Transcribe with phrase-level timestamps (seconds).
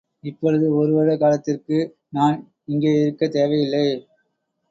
[0.23, 1.77] இப்பொழுது ஒரு வருட காலத்திற்கு
[2.09, 2.37] நான்
[2.67, 3.85] இங்கேயிருக்கத் தேவையில்லை.